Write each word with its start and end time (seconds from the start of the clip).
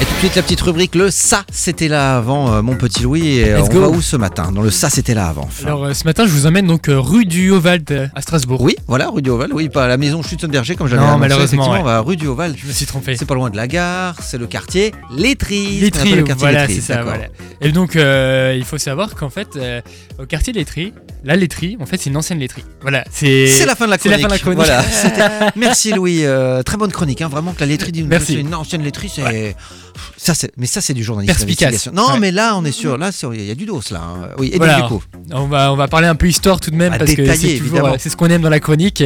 Et 0.00 0.04
tout 0.06 0.12
de 0.14 0.18
suite 0.20 0.34
la 0.36 0.42
petite 0.42 0.60
rubrique 0.62 0.94
le 0.94 1.10
ça 1.10 1.44
c'était 1.52 1.88
là 1.88 2.16
avant 2.16 2.52
euh, 2.54 2.62
mon 2.62 2.74
petit 2.74 3.02
Louis 3.02 3.36
et 3.38 3.50
euh, 3.52 3.58
Let's 3.58 3.68
on 3.68 3.72
go. 3.72 3.80
va 3.82 3.88
où 3.90 4.00
ce 4.00 4.16
matin 4.16 4.50
dans 4.50 4.62
le 4.62 4.70
ça 4.70 4.88
c'était 4.88 5.12
là 5.12 5.26
avant 5.28 5.42
enfin. 5.44 5.66
Alors 5.66 5.84
euh, 5.84 5.92
ce 5.94 6.04
matin, 6.04 6.24
je 6.24 6.30
vous 6.30 6.46
emmène 6.46 6.66
donc 6.66 6.88
euh, 6.88 6.98
rue 6.98 7.26
du 7.26 7.50
Haut-Vald 7.50 7.90
euh, 7.92 8.06
à 8.14 8.22
Strasbourg. 8.22 8.62
Oui 8.62 8.76
voilà 8.86 9.10
rue 9.10 9.20
du 9.20 9.28
Oval 9.28 9.50
oui 9.52 9.68
pas 9.68 9.84
à 9.84 9.88
la 9.88 9.98
maison 9.98 10.22
Schützenberger 10.22 10.74
comme 10.76 10.86
j'avais 10.88 11.02
Non, 11.02 11.08
annoncé, 11.08 11.20
malheureusement, 11.20 11.44
effectivement 11.64 11.72
ouais. 11.74 11.80
on 11.80 11.84
va 11.84 11.96
à 11.98 12.00
rue 12.00 12.16
du 12.16 12.26
Oval 12.28 12.54
Je 12.56 12.66
me 12.66 12.72
suis 12.72 12.86
trompé. 12.86 13.14
c'est 13.16 13.26
pas 13.26 13.34
loin 13.34 13.50
de 13.50 13.56
la 13.56 13.68
gare 13.68 14.16
c'est 14.22 14.38
le 14.38 14.46
quartier 14.46 14.92
Letry, 15.14 15.80
ce 15.84 15.90
qu'on 15.90 15.98
appelle 16.00 16.16
le 16.16 16.22
quartier 16.24 16.46
voilà, 16.48 16.66
c'est 16.68 16.80
ça. 16.80 16.94
d'accord. 16.96 17.12
Voilà. 17.12 17.26
Et 17.60 17.72
donc, 17.72 17.94
euh, 17.96 18.54
il 18.56 18.64
faut 18.64 18.78
savoir 18.78 19.14
qu'en 19.16 19.28
fait, 19.28 19.48
euh, 19.56 19.82
au 20.18 20.24
quartier 20.24 20.54
Letry, 20.54 20.94
la 21.24 21.36
laiterie, 21.36 21.76
en 21.78 21.84
fait, 21.84 21.98
c'est 21.98 22.08
une 22.08 22.16
ancienne 22.16 22.38
laiterie. 22.38 22.64
Voilà, 22.82 23.04
c'est. 23.10 23.64
La 23.66 23.74
fin 23.76 23.86
de 23.86 23.90
la 23.90 23.98
chronique. 23.98 24.20
fin 24.20 24.26
de 24.26 24.32
la 24.32 24.38
chronique. 24.38 24.56
Voilà, 24.58 24.82
c'était- 24.82 25.22
Merci 25.56 25.92
Louis, 25.92 26.24
euh, 26.24 26.62
très 26.62 26.76
bonne 26.76 26.90
chronique. 26.92 27.20
hein, 27.22 27.28
vraiment 27.28 27.52
que 27.52 27.60
la 27.60 27.66
laiterie 27.66 27.92
d'une 27.92 28.10
une 28.30 28.54
ancienne 28.54 28.82
laiterie, 28.82 29.10
c'est 29.14 29.54
ça, 30.16 30.34
c'est 30.34 30.50
mais 30.56 30.66
ça 30.66 30.80
c'est 30.80 30.94
du 30.94 31.04
journalisme 31.04 31.32
Perspicace. 31.34 31.88
Non, 31.92 32.12
Ouais. 32.12 32.18
mais 32.20 32.30
là 32.30 32.54
on 32.56 32.64
est 32.64 32.72
sûr, 32.72 32.96
là 32.96 33.10
il 33.34 33.44
y 33.44 33.50
a 33.50 33.54
du 33.54 33.66
dos 33.66 33.80
là. 33.90 34.00
hein. 34.02 34.28
Oui, 34.38 34.50
et 34.52 34.56
Voilà. 34.56 34.80
donc, 34.80 34.90
du 34.90 34.96
coup, 34.98 35.02
On 35.32 35.46
va, 35.46 35.72
on 35.72 35.76
va 35.76 35.88
parler 35.88 36.06
un 36.08 36.14
peu 36.14 36.26
histoire 36.26 36.58
tout 36.60 36.70
de 36.70 36.76
même 36.76 36.96
parce 36.96 37.14
que 37.14 37.24
c'est 37.34 37.60
euh, 37.60 37.96
c'est 37.98 38.08
ce 38.08 38.16
qu'on 38.16 38.28
aime 38.30 38.40
dans 38.42 38.48
la 38.50 38.60
chronique. 38.60 39.02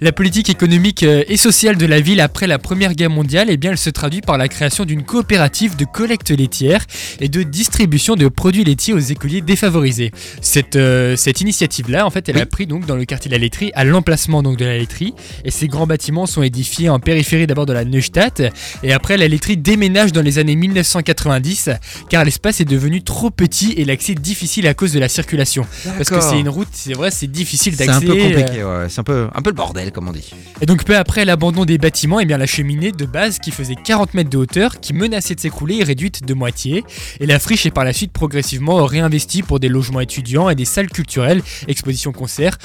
La 0.00 0.12
politique 0.12 0.48
économique 0.48 1.02
euh, 1.02 1.22
et 1.28 1.36
sociale 1.36 1.76
de 1.76 1.86
la 1.86 2.00
ville 2.00 2.20
après 2.20 2.46
la 2.46 2.58
Première 2.58 2.94
Guerre 2.94 3.10
mondiale, 3.10 3.48
eh 3.50 3.56
bien, 3.56 3.72
elle 3.72 3.78
se 3.78 3.90
traduit 3.90 4.20
par 4.22 4.38
la 4.38 4.48
création 4.48 4.84
d'une 4.84 5.02
coopérative 5.04 5.76
de 5.76 5.84
collecte 5.84 6.30
laitière 6.30 6.84
et 7.20 7.28
de 7.28 7.42
distribution 7.42 8.14
de 8.16 8.28
produits 8.28 8.64
laitiers 8.64 8.94
aux 8.94 8.98
écoliers 8.98 9.40
défavorisés. 9.42 10.12
Cette, 10.40 10.76
euh, 10.76 11.14
cette 11.16 11.40
initiative-là, 11.40 12.06
en 12.06 12.10
fait, 12.10 12.28
elle 12.28 12.36
Oui. 12.36 12.42
a 12.42 12.46
pris 12.46 12.66
donc 12.66 12.86
dans 12.86 12.96
le 12.96 13.04
quartier 13.04 13.17
de 13.26 13.32
la 13.32 13.38
laiterie, 13.38 13.72
à 13.74 13.84
l'emplacement 13.84 14.42
donc 14.42 14.56
de 14.56 14.64
la 14.64 14.76
laiterie, 14.76 15.14
et 15.44 15.50
ces 15.50 15.66
grands 15.66 15.86
bâtiments 15.86 16.26
sont 16.26 16.42
édifiés 16.42 16.88
en 16.88 17.00
périphérie 17.00 17.46
d'abord 17.46 17.66
de 17.66 17.72
la 17.72 17.84
Neustadt, 17.84 18.42
et 18.82 18.92
après 18.92 19.16
la 19.16 19.26
laiterie 19.26 19.56
déménage 19.56 20.12
dans 20.12 20.22
les 20.22 20.38
années 20.38 20.56
1990 20.56 21.70
car 22.08 22.24
l'espace 22.24 22.60
est 22.60 22.64
devenu 22.64 23.02
trop 23.02 23.30
petit 23.30 23.72
et 23.72 23.84
l'accès 23.84 24.14
difficile 24.14 24.66
à 24.66 24.74
cause 24.74 24.92
de 24.92 25.00
la 25.00 25.08
circulation. 25.08 25.66
Parce 25.96 26.10
que 26.10 26.20
c'est 26.20 26.38
une 26.38 26.48
route, 26.48 26.68
c'est 26.72 26.94
vrai, 26.94 27.10
c'est 27.10 27.26
difficile 27.26 27.74
c'est 27.76 27.86
d'accès. 27.86 28.04
un 28.04 28.08
peu 28.08 28.18
euh, 28.18 28.28
compliqué, 28.28 28.64
ouais, 28.64 28.86
c'est 28.88 29.00
un 29.00 29.04
peu 29.04 29.28
un 29.34 29.42
peu 29.42 29.50
le 29.50 29.56
bordel 29.56 29.92
comme 29.92 30.08
on 30.08 30.12
dit. 30.12 30.30
Et 30.60 30.66
donc 30.66 30.84
peu 30.84 30.96
après 30.96 31.24
l'abandon 31.24 31.64
des 31.64 31.78
bâtiments, 31.78 32.20
et 32.20 32.26
bien 32.26 32.38
la 32.38 32.46
cheminée 32.46 32.92
de 32.92 33.04
base 33.04 33.38
qui 33.38 33.50
faisait 33.50 33.74
40 33.76 34.14
mètres 34.14 34.30
de 34.30 34.38
hauteur, 34.38 34.80
qui 34.80 34.92
menaçait 34.92 35.34
de 35.34 35.40
s'écrouler, 35.40 35.78
est 35.78 35.84
réduite 35.84 36.24
de 36.24 36.34
moitié. 36.34 36.84
Et 37.20 37.26
la 37.26 37.38
friche 37.38 37.66
est 37.66 37.70
par 37.70 37.84
la 37.84 37.92
suite 37.92 38.12
progressivement 38.12 38.84
réinvestie 38.84 39.42
pour 39.42 39.60
des 39.60 39.68
logements 39.68 40.00
étudiants 40.00 40.48
et 40.48 40.54
des 40.54 40.64
salles 40.64 40.88
culturelles, 40.90 41.42
expositions 41.66 42.12
concerts, 42.12 42.58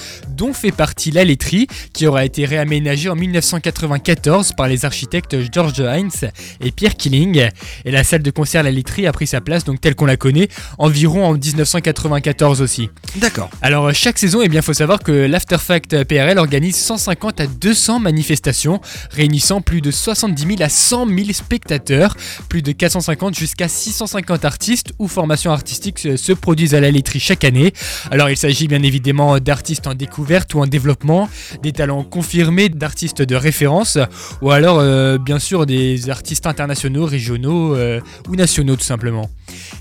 dont 0.44 0.52
fait 0.52 0.74
partie 0.74 1.10
la 1.10 1.24
laiterie, 1.24 1.68
qui 1.94 2.06
aura 2.06 2.26
été 2.26 2.44
réaménagée 2.44 3.08
en 3.08 3.16
1994 3.16 4.52
par 4.58 4.68
les 4.68 4.84
architectes 4.84 5.38
George 5.54 5.80
Heinz 5.80 6.26
et 6.60 6.72
Pierre 6.72 6.96
Killing. 6.96 7.48
Et 7.86 7.92
la 7.92 8.04
salle 8.04 8.24
de 8.24 8.30
concert 8.30 8.62
La 8.62 8.70
laiterie 8.70 9.08
a 9.08 9.14
pris 9.14 9.26
sa 9.26 9.40
place, 9.40 9.64
donc 9.64 9.80
telle 9.80 9.96
qu'on 9.96 10.06
la 10.06 10.18
connaît, 10.18 10.50
environ 10.80 11.28
en 11.28 11.34
1994 11.36 12.62
aussi. 12.62 12.90
D'accord. 13.16 13.50
Alors 13.62 13.86
euh, 13.86 13.94
chaque 13.94 14.20
saison, 14.20 14.42
il 14.42 14.50
bien 14.50 14.62
faut 14.62 14.74
savoir 14.74 15.00
que 15.00 15.14
l'Afterfact 15.14 16.04
PRL 16.04 16.38
organise 16.38 16.76
150 16.76 17.40
à 17.40 17.48
200 17.48 18.00
manifestations, 18.00 18.82
réunissant 19.12 19.62
plus 19.62 19.80
de 19.80 19.92
70 19.92 20.46
000 20.46 20.56
à 20.60 20.68
100 20.68 21.08
000 21.08 21.20
spectateurs, 21.32 22.18
plus 22.50 22.62
de 22.62 22.74
450 22.74 23.34
jusqu'à 23.34 23.70
650 23.70 24.44
artistes 24.44 24.92
ou 25.00 25.08
formations 25.08 25.54
artistiques 25.54 26.00
se, 26.00 26.18
se 26.18 26.34
produisent 26.34 26.76
à 26.76 26.82
la 26.82 26.92
laiterie 26.92 27.22
chaque 27.22 27.46
année. 27.46 27.72
Alors 28.12 28.30
il 28.30 28.36
s'agit 28.36 28.68
bien 28.68 28.84
évidemment 28.84 29.40
d'artistes 29.40 29.88
en 29.88 29.94
découverte 29.94 30.33
ou 30.54 30.60
en 30.62 30.68
développement, 30.68 31.30
des 31.62 31.72
talents 31.72 32.04
confirmés, 32.04 32.70
d'artistes 32.70 33.22
de 33.22 33.36
référence, 33.36 33.98
ou 34.42 34.52
alors 34.52 34.80
euh, 34.80 35.18
bien 35.18 35.40
sûr 35.40 35.66
des 35.66 36.10
artistes 36.10 36.48
internationaux, 36.48 37.06
régionaux 37.06 37.76
euh, 37.76 38.00
ou 38.30 38.36
nationaux 38.36 38.76
tout 38.76 38.84
simplement. 38.84 39.30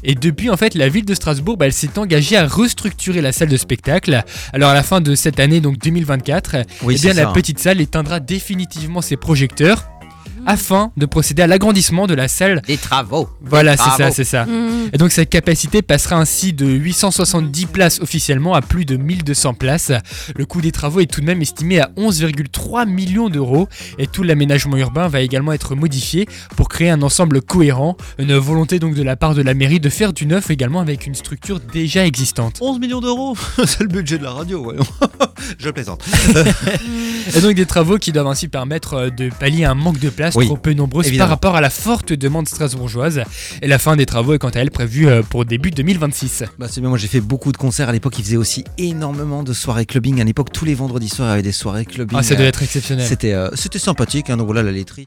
Et 0.04 0.14
depuis, 0.14 0.50
en 0.50 0.56
fait, 0.56 0.74
la 0.74 0.88
ville 0.88 1.04
de 1.04 1.14
Strasbourg, 1.14 1.56
bah, 1.56 1.66
elle 1.66 1.72
s'est 1.72 1.98
engagée 1.98 2.36
à 2.36 2.46
restructurer 2.46 3.20
la 3.20 3.32
salle 3.32 3.48
de 3.48 3.56
spectacle. 3.56 4.22
Alors, 4.52 4.70
à 4.70 4.74
la 4.74 4.82
fin 4.82 5.00
de 5.00 5.14
cette 5.14 5.40
année, 5.40 5.60
donc 5.60 5.78
2024, 5.78 6.56
Oui, 6.82 6.96
eh 6.98 7.00
bien, 7.00 7.14
la 7.14 7.24
ça. 7.24 7.32
petite 7.32 7.58
salle 7.58 7.80
éteindra 7.80 8.20
définitivement 8.20 9.00
ses 9.00 9.16
projecteurs 9.16 9.91
afin 10.46 10.92
de 10.96 11.06
procéder 11.06 11.42
à 11.42 11.46
l'agrandissement 11.46 12.06
de 12.06 12.14
la 12.14 12.28
salle. 12.28 12.62
Des 12.66 12.76
travaux. 12.76 13.28
Voilà, 13.42 13.76
c'est 13.76 13.90
ça, 13.96 14.10
c'est 14.10 14.24
ça. 14.24 14.44
Mmh. 14.46 14.90
Et 14.92 14.98
donc, 14.98 15.12
sa 15.12 15.24
capacité 15.24 15.82
passera 15.82 16.16
ainsi 16.16 16.52
de 16.52 16.66
870 16.66 17.66
places 17.66 18.00
officiellement 18.00 18.54
à 18.54 18.62
plus 18.62 18.84
de 18.84 18.96
1200 18.96 19.54
places. 19.54 19.92
Le 20.36 20.44
coût 20.46 20.60
des 20.60 20.72
travaux 20.72 21.00
est 21.00 21.06
tout 21.06 21.20
de 21.20 21.26
même 21.26 21.42
estimé 21.42 21.80
à 21.80 21.90
11,3 21.96 22.88
millions 22.88 23.28
d'euros. 23.28 23.68
Et 23.98 24.06
tout 24.06 24.22
l'aménagement 24.22 24.76
urbain 24.76 25.08
va 25.08 25.20
également 25.20 25.52
être 25.52 25.74
modifié 25.74 26.26
pour 26.56 26.68
créer 26.68 26.90
un 26.90 27.02
ensemble 27.02 27.42
cohérent. 27.42 27.96
Une 28.18 28.36
volonté 28.36 28.78
donc 28.78 28.94
de 28.94 29.02
la 29.02 29.16
part 29.16 29.34
de 29.34 29.42
la 29.42 29.54
mairie 29.54 29.80
de 29.80 29.88
faire 29.88 30.12
du 30.12 30.26
neuf 30.26 30.50
également 30.50 30.80
avec 30.80 31.06
une 31.06 31.14
structure 31.14 31.60
déjà 31.60 32.06
existante. 32.06 32.58
11 32.60 32.80
millions 32.80 33.00
d'euros, 33.00 33.36
c'est 33.66 33.80
le 33.80 33.88
budget 33.88 34.18
de 34.18 34.24
la 34.24 34.30
radio. 34.30 34.62
voyons. 34.62 34.84
Je 35.58 35.70
plaisante. 35.70 36.04
Et 37.36 37.40
donc 37.40 37.54
des 37.54 37.66
travaux 37.66 37.98
qui 37.98 38.12
doivent 38.12 38.26
ainsi 38.26 38.48
permettre 38.48 38.94
euh, 38.94 39.10
de 39.10 39.30
pallier 39.38 39.64
un 39.64 39.74
manque 39.74 39.98
de 39.98 40.10
place 40.10 40.31
Oui, 40.36 40.46
trop 40.46 40.56
peu 40.56 40.72
nombreuse 40.72 41.06
évidemment. 41.06 41.24
par 41.24 41.30
rapport 41.30 41.56
à 41.56 41.60
la 41.60 41.70
forte 41.70 42.12
demande 42.12 42.48
strasbourgeoise. 42.48 43.22
Et 43.62 43.66
la 43.68 43.78
fin 43.78 43.96
des 43.96 44.06
travaux 44.06 44.34
est 44.34 44.38
quant 44.38 44.50
à 44.50 44.58
elle 44.58 44.70
prévue 44.70 45.08
euh, 45.08 45.22
pour 45.22 45.44
début 45.44 45.70
2026. 45.70 46.44
Bah 46.58 46.66
c'est 46.70 46.80
bien, 46.80 46.88
moi 46.90 46.98
j'ai 46.98 47.08
fait 47.08 47.20
beaucoup 47.20 47.52
de 47.52 47.56
concerts 47.56 47.88
à 47.88 47.92
l'époque, 47.92 48.18
ils 48.18 48.24
faisaient 48.24 48.36
aussi 48.36 48.64
énormément 48.78 49.42
de 49.42 49.52
soirées 49.52 49.86
clubbing. 49.86 50.20
À 50.20 50.24
l'époque, 50.24 50.52
tous 50.52 50.64
les 50.64 50.74
vendredis 50.74 51.08
soirs, 51.08 51.28
il 51.28 51.30
y 51.30 51.34
avait 51.34 51.42
des 51.42 51.52
soirées 51.52 51.84
clubbing. 51.84 52.18
Ah, 52.18 52.22
ça 52.22 52.34
doit 52.34 52.46
être 52.46 52.62
exceptionnel. 52.62 53.06
C'était 53.06 53.32
euh, 53.32 53.50
c'était 53.54 53.78
sympathique, 53.78 54.30
hein, 54.30 54.36
donc 54.36 54.46
voilà 54.46 54.62
la 54.62 54.72
laiterie. 54.72 55.00